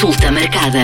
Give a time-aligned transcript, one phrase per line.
[0.00, 0.80] Consulta marcada.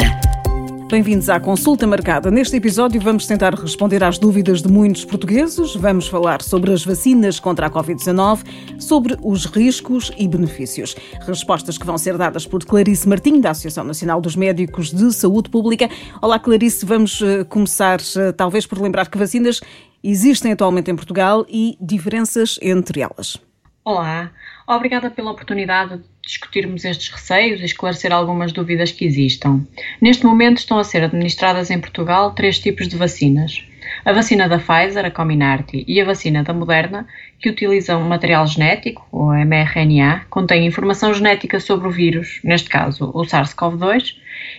[0.90, 2.30] Bem-vindos à consulta marcada.
[2.30, 5.74] Neste episódio vamos tentar responder às dúvidas de muitos portugueses.
[5.74, 8.44] Vamos falar sobre as vacinas contra a Covid-19,
[8.78, 10.94] sobre os riscos e benefícios.
[11.26, 15.48] Respostas que vão ser dadas por Clarice Martim, da Associação Nacional dos Médicos de Saúde
[15.48, 15.88] Pública.
[16.20, 16.84] Olá, Clarice.
[16.84, 19.62] Vamos eh, começar, eh, talvez, por lembrar que vacinas
[20.04, 23.45] existem atualmente em Portugal e diferenças entre elas.
[23.88, 24.32] Olá,
[24.66, 29.64] obrigada pela oportunidade de discutirmos estes receios e esclarecer algumas dúvidas que existam.
[30.02, 33.64] Neste momento estão a ser administradas em Portugal três tipos de vacinas.
[34.04, 37.06] A vacina da Pfizer, a Comirnaty, e a vacina da Moderna,
[37.38, 43.22] que utilizam material genético, ou mRNA, contém informação genética sobre o vírus, neste caso o
[43.22, 44.16] SARS-CoV-2,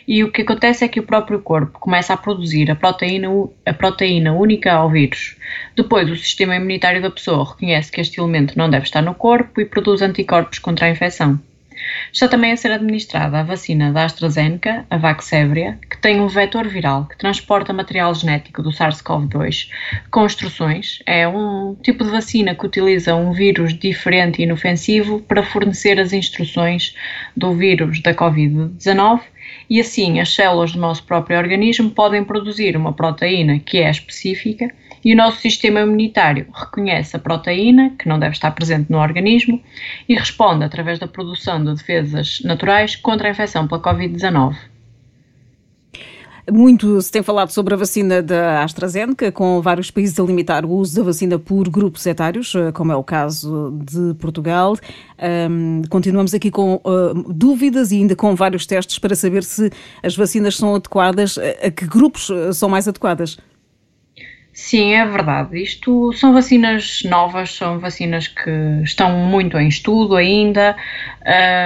[0.07, 3.27] e o que acontece é que o próprio corpo começa a produzir a proteína,
[3.65, 5.37] a proteína única ao vírus.
[5.75, 9.61] Depois, o sistema imunitário da pessoa reconhece que este elemento não deve estar no corpo
[9.61, 11.39] e produz anticorpos contra a infecção.
[12.11, 16.67] Está também a ser administrada a vacina da AstraZeneca, a Vaxzevria, que tem um vetor
[16.67, 19.69] viral que transporta material genético do SARS-CoV-2
[20.09, 20.99] com instruções.
[21.05, 26.13] É um tipo de vacina que utiliza um vírus diferente e inofensivo para fornecer as
[26.13, 26.95] instruções
[27.35, 29.21] do vírus da Covid-19
[29.69, 34.73] e assim as células do nosso próprio organismo podem produzir uma proteína que é específica
[35.03, 39.61] e o nosso sistema imunitário reconhece a proteína, que não deve estar presente no organismo,
[40.07, 44.55] e responde através da produção de defesas naturais contra a infecção pela Covid-19.
[46.49, 50.69] Muito se tem falado sobre a vacina da AstraZeneca, com vários países a limitar o
[50.69, 54.77] uso da vacina por grupos etários, eh, como é o caso de Portugal.
[55.51, 59.69] Um, continuamos aqui com uh, dúvidas e ainda com vários testes para saber se
[60.01, 63.37] as vacinas são adequadas, a que grupos eh, são mais adequadas.
[64.59, 65.61] Sim, é verdade.
[65.61, 68.49] Isto são vacinas novas, são vacinas que
[68.83, 70.75] estão muito em estudo ainda.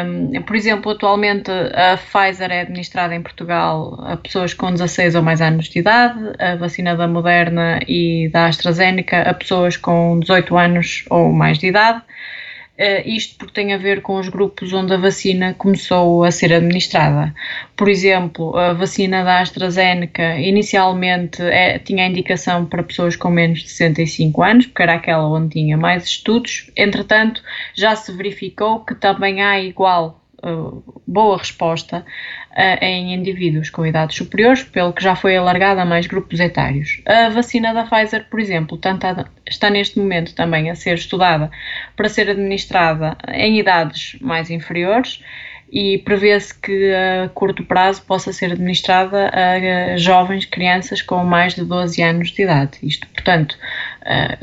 [0.06, 5.22] Um, por exemplo, atualmente a Pfizer é administrada em Portugal a pessoas com 16 ou
[5.22, 10.58] mais anos de idade, a vacina da Moderna e da AstraZeneca a pessoas com 18
[10.58, 12.02] anos ou mais de idade.
[12.82, 16.52] Uh, isto porque tem a ver com os grupos onde a vacina começou a ser
[16.52, 17.32] administrada.
[17.78, 23.70] Por exemplo, a vacina da AstraZeneca inicialmente é, tinha indicação para pessoas com menos de
[23.70, 26.72] 65 anos, porque era aquela onde tinha mais estudos.
[26.76, 27.44] Entretanto,
[27.76, 32.04] já se verificou que também há igual uh, boa resposta
[32.82, 37.02] em indivíduos com idades superiores, pelo que já foi alargada a mais grupos etários.
[37.06, 38.80] A vacina da Pfizer, por exemplo,
[39.48, 41.50] está neste momento também a ser estudada
[41.96, 45.24] para ser administrada em idades mais inferiores
[45.72, 51.64] e prevê-se que a curto prazo possa ser administrada a jovens crianças com mais de
[51.64, 52.78] 12 anos de idade.
[52.84, 53.58] Isto, portanto,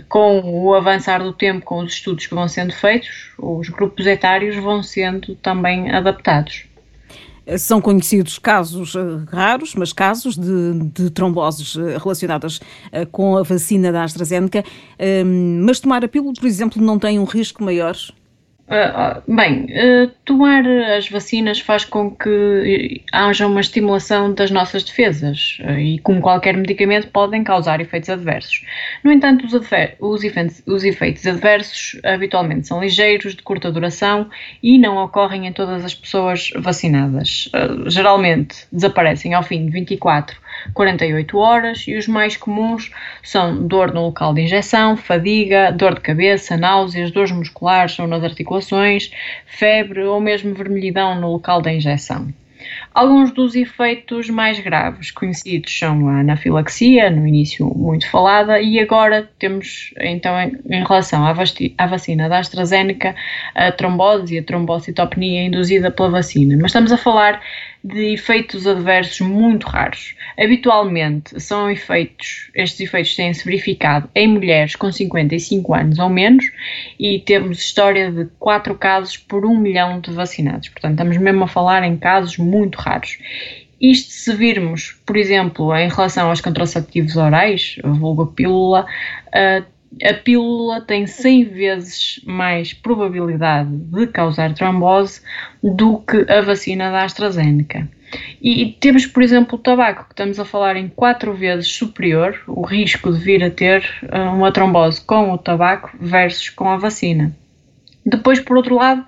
[0.09, 4.57] com o avançar do tempo, com os estudos que vão sendo feitos, os grupos etários
[4.57, 6.65] vão sendo também adaptados.
[7.57, 12.61] São conhecidos casos eh, raros, mas casos de, de tromboses eh, relacionadas
[12.93, 14.63] eh, com a vacina da AstraZeneca.
[14.99, 17.97] Ehm, mas tomar a pílula, por exemplo, não tem um risco maior?
[18.69, 20.63] Uh, bem, uh, tomar
[20.95, 26.55] as vacinas faz com que haja uma estimulação das nossas defesas uh, e, como qualquer
[26.55, 28.63] medicamento, podem causar efeitos adversos.
[29.03, 34.29] No entanto, os, os, efeitos, os efeitos adversos habitualmente são ligeiros, de curta duração
[34.63, 37.51] e não ocorrem em todas as pessoas vacinadas.
[37.87, 40.37] geralmente desaparecem ao fim de 24
[40.75, 42.91] 48 horas e os mais comuns
[43.23, 48.23] são dor no local de injeção, fadiga, dor de cabeça, náuseas, dores musculares ou nas
[48.25, 49.11] articulações,
[49.47, 52.29] febre ou mesmo vermelhidão no local da injeção.
[52.95, 59.31] Alguns dos efeitos mais graves conhecidos são a anafilaxia, no início muito falada, e agora
[59.39, 61.33] temos, então, em, relação à,
[61.87, 63.15] vacina da AstraZeneca,
[63.55, 66.57] a trombose e a trombocitopenia induzida pela vacina.
[66.57, 67.41] Mas estamos a falar
[67.83, 70.15] de efeitos adversos muito raros.
[70.39, 76.45] Habitualmente são efeitos, estes efeitos têm-se verificado em mulheres com 55 anos ou menos
[76.99, 80.69] e temos história de 4 casos por 1 milhão de vacinados.
[80.69, 83.19] Portanto, estamos mesmo a falar em casos muito raros.
[83.81, 88.87] Isto se virmos, por exemplo, em relação aos contraceptivos orais, vulgo pílula,
[90.03, 95.21] a pílula tem 100 vezes mais probabilidade de causar trombose
[95.63, 97.89] do que a vacina da AstraZeneca.
[98.41, 102.63] E temos, por exemplo, o tabaco, que estamos a falar em 4 vezes superior o
[102.63, 107.37] risco de vir a ter eh, uma trombose com o tabaco versus com a vacina.
[108.07, 109.05] Depois, por outro lado,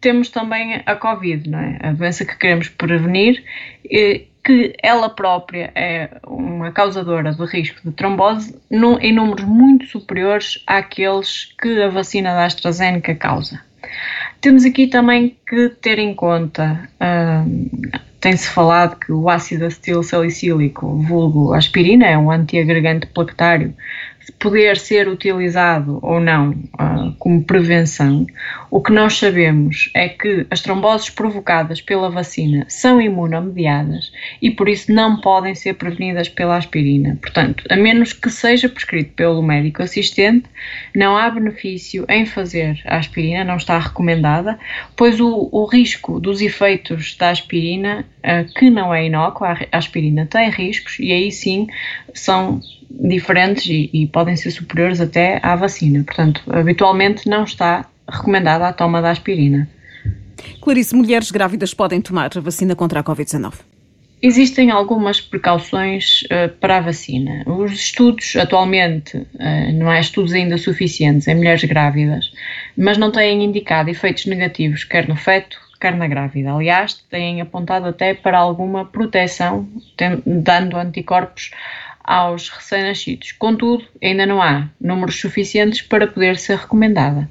[0.00, 1.78] temos também a Covid, não é?
[1.80, 3.44] a doença que queremos prevenir,
[4.44, 11.54] que ela própria é uma causadora de risco de trombose em números muito superiores àqueles
[11.60, 13.60] que a vacina da AstraZeneca causa.
[14.40, 20.86] Temos aqui também que ter em conta, uh, tem-se falado que o ácido acetil salicílico,
[21.02, 23.74] vulgo aspirina, é um antiagregante plaquetário
[24.38, 28.26] poder ser utilizado ou não uh, como prevenção,
[28.70, 34.12] o que nós sabemos é que as tromboses provocadas pela vacina são imunomediadas
[34.42, 37.18] e por isso não podem ser prevenidas pela aspirina.
[37.20, 40.46] Portanto, a menos que seja prescrito pelo médico assistente,
[40.94, 44.58] não há benefício em fazer a aspirina, não está recomendada,
[44.96, 50.26] pois o, o risco dos efeitos da aspirina, uh, que não é inócua, a aspirina
[50.26, 51.66] tem riscos e aí sim
[52.12, 52.60] são
[52.90, 56.04] diferentes e, e, podem ser superiores até à vacina.
[56.04, 59.68] Portanto, habitualmente não está recomendada a toma da aspirina.
[60.60, 63.54] Clarice, mulheres grávidas podem tomar a vacina contra a Covid-19?
[64.22, 67.42] Existem algumas precauções uh, para a vacina.
[67.44, 72.32] Os estudos, atualmente, uh, não há estudos ainda suficientes em mulheres grávidas,
[72.76, 76.52] mas não têm indicado efeitos negativos, quer no feto, quer na grávida.
[76.52, 79.68] Aliás, têm apontado até para alguma proteção,
[80.24, 81.50] dando anticorpos
[82.04, 83.32] aos recém-nascidos.
[83.32, 87.28] Contudo, ainda não há números suficientes para poder ser recomendada.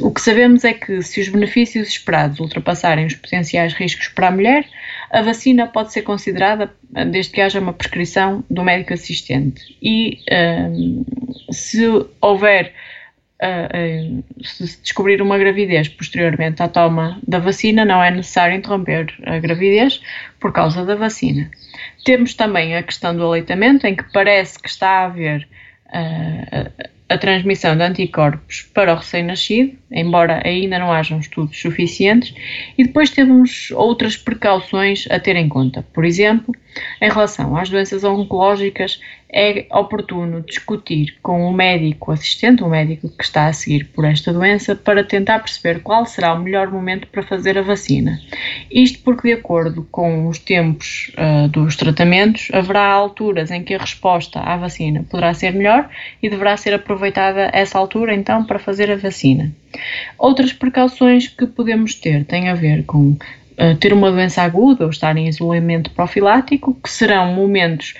[0.00, 4.30] O que sabemos é que, se os benefícios esperados ultrapassarem os potenciais riscos para a
[4.30, 4.66] mulher,
[5.10, 6.72] a vacina pode ser considerada
[7.10, 9.76] desde que haja uma prescrição do médico assistente.
[9.80, 10.18] E
[10.70, 11.04] um,
[11.50, 11.86] se
[12.20, 12.72] houver
[14.42, 20.00] se descobrir uma gravidez posteriormente à toma da vacina, não é necessário interromper a gravidez
[20.38, 21.50] por causa da vacina.
[22.04, 25.48] Temos também a questão do aleitamento, em que parece que está a haver
[25.88, 32.34] uh, a transmissão de anticorpos para o recém-nascido, embora ainda não hajam estudos suficientes,
[32.76, 35.84] e depois temos outras precauções a ter em conta.
[35.92, 36.54] Por exemplo,
[37.00, 39.00] em relação às doenças oncológicas,
[39.32, 44.30] é oportuno discutir com o médico assistente, o médico que está a seguir por esta
[44.30, 48.20] doença, para tentar perceber qual será o melhor momento para fazer a vacina.
[48.70, 53.78] Isto porque, de acordo com os tempos uh, dos tratamentos, haverá alturas em que a
[53.78, 55.88] resposta à vacina poderá ser melhor
[56.22, 59.50] e deverá ser aproveitada essa altura, então, para fazer a vacina.
[60.18, 64.90] Outras precauções que podemos ter têm a ver com uh, ter uma doença aguda ou
[64.90, 67.94] estar em isolamento profilático, que serão momentos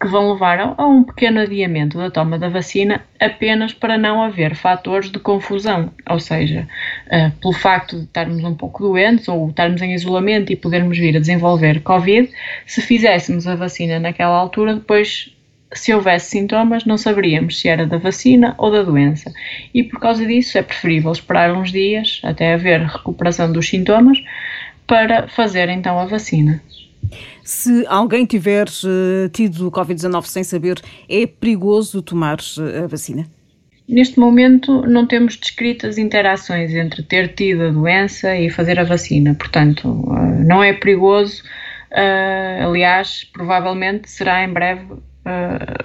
[0.00, 4.56] que vão levar a um pequeno adiamento da toma da vacina apenas para não haver
[4.56, 6.66] fatores de confusão, ou seja,
[7.06, 11.16] uh, pelo facto de estarmos um pouco doentes ou estarmos em isolamento e podermos vir
[11.16, 12.28] a desenvolver Covid,
[12.66, 15.32] se fizéssemos a vacina naquela altura, depois
[15.74, 19.32] se houvesse sintomas, não saberíamos se era da vacina ou da doença.
[19.72, 24.18] E por causa disso é preferível esperar uns dias até haver recuperação dos sintomas
[24.86, 26.62] para fazer então a vacina.
[27.42, 33.26] Se alguém tiver uh, tido Covid-19 sem saber, é perigoso tomar uh, a vacina?
[33.88, 39.34] Neste momento não temos descritas interações entre ter tido a doença e fazer a vacina,
[39.34, 41.42] portanto, uh, não é perigoso.
[42.64, 44.86] aliás, provavelmente será em breve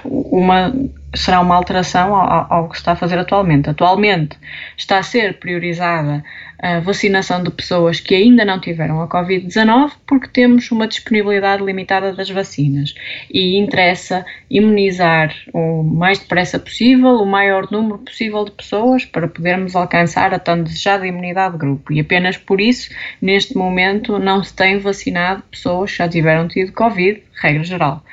[0.04, 0.74] uma
[1.16, 3.70] será uma alteração ao, ao, que está a fazer atualmente.
[3.70, 4.38] Atualmente
[4.76, 6.24] está a ser priorizada
[6.60, 12.14] a vacinação de pessoas que ainda não tiveram a Covid-19 porque temos uma disponibilidade limitada
[12.14, 12.96] das vacinas.
[13.32, 19.76] E interessa imunizar o mais depressa possível o maior número possível de pessoas para podermos
[19.76, 21.94] alcançar a tão desejada imunidade de grupo.
[21.94, 22.90] E apenas por isso,
[23.22, 28.04] neste momento, não se tem vacinado pessoas que já tiveram tido Covid, regra geral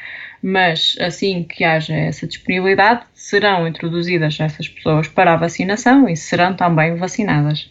[0.47, 6.55] mas assim que haja essa disponibilidade, serão introduzidas essas pessoas para a vacinação e serão
[6.55, 7.71] também vacinadas.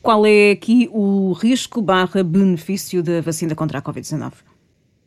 [0.00, 4.32] Qual é aqui o risco barra benefício da vacina contra a Covid-19?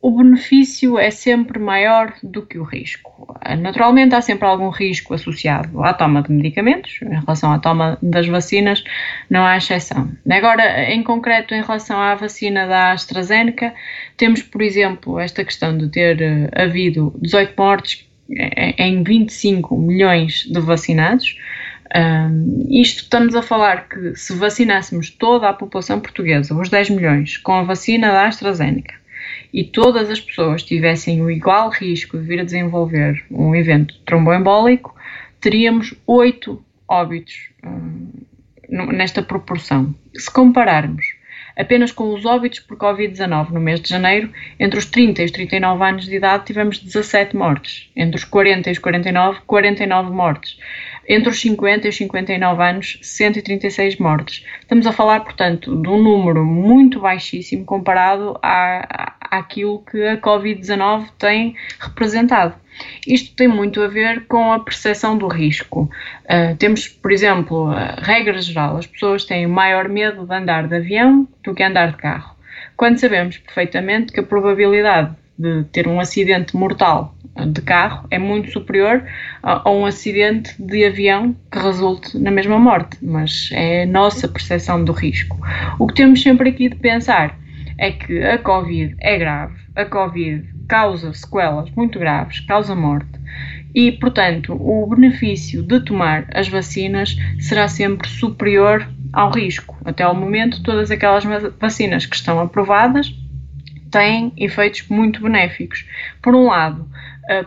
[0.00, 3.36] O benefício é sempre maior do que o risco.
[3.58, 8.26] Naturalmente, há sempre algum risco associado à toma de medicamentos, em relação à toma das
[8.26, 8.84] vacinas,
[9.28, 10.10] não há exceção.
[10.30, 13.74] Agora, em concreto, em relação à vacina da AstraZeneca,
[14.16, 20.60] temos, por exemplo, esta questão de ter uh, havido 18 mortes em 25 milhões de
[20.60, 21.36] vacinados.
[21.96, 27.38] Um, isto estamos a falar que se vacinássemos toda a população portuguesa, os 10 milhões,
[27.38, 28.94] com a vacina da AstraZeneca,
[29.52, 34.94] e todas as pessoas tivessem o igual risco de vir a desenvolver um evento tromboembólico,
[35.40, 38.10] teríamos oito óbitos hum,
[38.68, 39.94] nesta proporção.
[40.14, 41.04] Se compararmos
[41.56, 44.30] apenas com os óbitos por Covid-19 no mês de janeiro,
[44.60, 48.68] entre os 30 e os 39 anos de idade tivemos 17 mortes, entre os 40
[48.68, 50.58] e os 49, 49 mortes.
[51.08, 54.44] Entre os 50 e os 59 anos, 136 mortes.
[54.60, 61.08] Estamos a falar, portanto, de um número muito baixíssimo comparado à, àquilo que a Covid-19
[61.18, 62.54] tem representado.
[63.06, 65.90] Isto tem muito a ver com a percepção do risco.
[66.24, 70.76] Uh, temos, por exemplo, a regra geral: as pessoas têm maior medo de andar de
[70.76, 72.36] avião do que andar de carro,
[72.76, 77.14] quando sabemos perfeitamente que a probabilidade de ter um acidente mortal
[77.44, 79.04] de carro é muito superior
[79.42, 84.26] a, a, um acidente de avião que resulte na mesma morte, mas é a nossa
[84.26, 85.38] percepção do risco.
[85.78, 87.38] O que temos sempre aqui de pensar
[87.78, 93.18] é que a Covid é grave, a Covid causa sequelas muito graves, causa morte
[93.74, 99.76] e, portanto, o benefício de tomar as vacinas será sempre superior ao risco.
[99.84, 101.24] Até ao momento, todas aquelas
[101.60, 103.14] vacinas que estão aprovadas
[103.90, 105.84] têm efeitos muito benéficos.
[106.22, 106.88] Por um lado,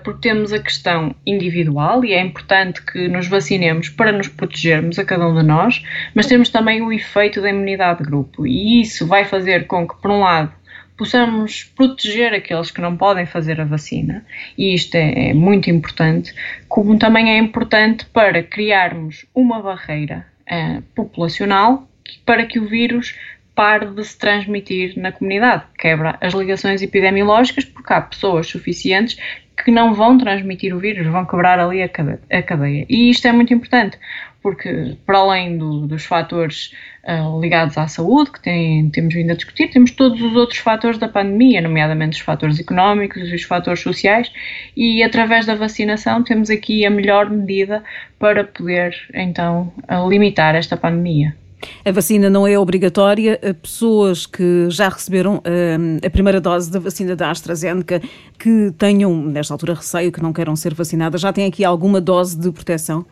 [0.04, 5.06] porque temos a questão individual e é importante que nos vacinemos para nos protegermos a
[5.06, 5.84] cada um de nós,
[6.14, 8.46] mas temos também o efeito da imunidade de grupo.
[8.46, 10.52] E isso vai fazer com que, por um lado,
[11.00, 14.26] possamos proteger aqueles que não podem fazer a vacina,
[14.58, 16.34] e isto é, é muito importante,
[16.68, 21.88] como também é importante para criarmos uma barreira uh, populacional
[22.26, 23.16] para que o vírus
[23.56, 29.18] pare de se transmitir na comunidade, quebra as ligações epidemiológicas, porque há pessoas suficientes
[29.63, 32.86] que não vão transmitir o vírus, vão quebrar ali a cadeia.
[32.89, 33.98] E isto é muito importante,
[34.42, 36.74] porque para além do, dos fatores
[37.04, 40.98] uh, ligados à saúde, que tem, temos vindo a discutir, temos todos os outros fatores
[40.98, 44.32] da pandemia, nomeadamente os fatores económicos e os fatores sociais,
[44.75, 47.84] e através da vacinação temos aqui a melhor medida
[48.18, 49.74] para poder então
[50.08, 51.36] limitar esta pandemia.
[51.84, 53.39] A vacina não é obrigatória.
[53.62, 58.01] Pessoas que já receberam uh, a primeira dose da vacina da AstraZeneca,
[58.38, 62.39] que tenham, nesta altura, receio que não queiram ser vacinadas, já têm aqui alguma dose
[62.39, 63.06] de proteção?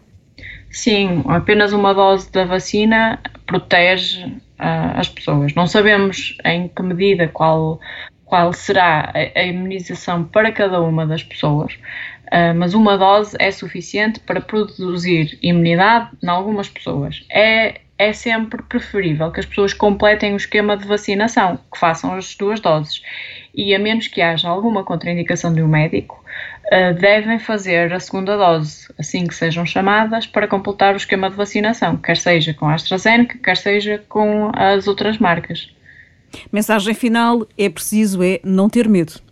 [0.69, 5.53] Sim, apenas uma dose da vacina protege uh, as pessoas.
[5.53, 7.79] Não sabemos em que medida, qual,
[8.25, 13.49] qual será a, a imunização para cada uma das pessoas, uh, mas uma dose é
[13.51, 17.25] suficiente para produzir imunidade em algumas pessoas.
[17.31, 22.35] É é sempre preferível que as pessoas completem o esquema de vacinação, que façam as
[22.35, 23.01] duas doses.
[23.53, 26.23] E a menos que haja alguma contraindicação de um médico,
[26.65, 31.35] uh, devem fazer a segunda dose assim que sejam chamadas para completar o esquema de
[31.35, 35.73] vacinação, quer seja com a AstraZeneca, quer seja com as outras marcas.
[36.51, 39.26] Mensagem final: é preciso é não ter medo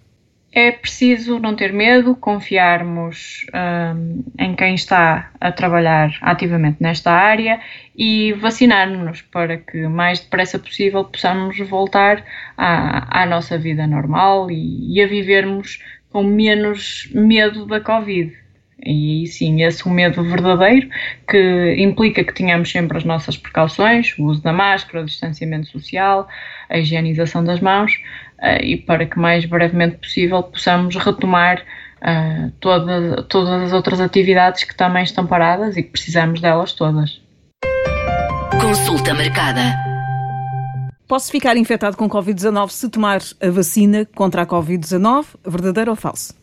[0.55, 7.59] é preciso não ter medo, confiarmos um, em quem está a trabalhar ativamente nesta área
[7.93, 12.23] e vacinar-nos para que mais depressa possível possamos voltar
[12.57, 18.33] à, à nossa vida normal e, e, a vivermos com menos medo da Covid.
[18.85, 20.89] E sim, esse é o medo verdadeiro
[21.29, 26.27] que implica que tenhamos sempre as nossas precauções, o uso da máscara, o distanciamento social,
[26.69, 27.99] a higienização das mãos,
[28.61, 31.61] e para que mais brevemente possível possamos retomar
[32.01, 37.21] uh, toda, todas as outras atividades que também estão paradas e que precisamos delas todas.
[38.59, 39.61] Consulta marcada.
[41.07, 45.25] Posso ficar infectado com Covid-19 se tomar a vacina contra a Covid-19?
[45.45, 46.33] Verdadeiro ou falso?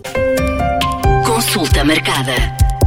[1.51, 2.78] Consulta marcada.